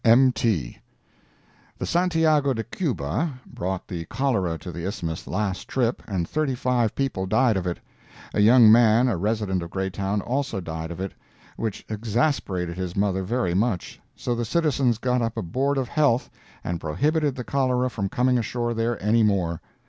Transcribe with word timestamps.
—M. 0.03 0.31
T.] 0.31 0.79
The 1.77 1.85
Santiago 1.85 2.55
de 2.55 2.63
Cuba 2.63 3.39
brought 3.45 3.87
the 3.87 4.05
cholera 4.09 4.57
to 4.57 4.71
the 4.71 4.83
Isthmus 4.87 5.27
last 5.27 5.67
trip, 5.67 6.01
and 6.07 6.27
thirty 6.27 6.55
five 6.55 6.95
people 6.95 7.27
died 7.27 7.55
of 7.55 7.67
it. 7.67 7.79
A 8.33 8.39
young 8.41 8.71
man, 8.71 9.07
a 9.07 9.15
resident 9.15 9.61
of 9.61 9.69
Greytown, 9.69 10.19
also 10.21 10.59
died 10.59 10.89
of 10.89 10.99
it, 10.99 11.11
which 11.55 11.85
exasperated 11.87 12.77
his 12.79 12.95
mother 12.97 13.21
very 13.21 13.53
much. 13.53 14.01
So 14.15 14.33
the 14.33 14.43
citizens 14.43 14.97
got 14.97 15.21
up 15.21 15.37
a 15.37 15.43
Board 15.43 15.77
of 15.77 15.87
Health, 15.87 16.31
and 16.63 16.81
prohibited 16.81 17.35
the 17.35 17.43
cholera 17.43 17.87
from 17.91 18.09
coming 18.09 18.39
ashore 18.39 18.73
there 18.73 18.99
anymore. 19.03 19.61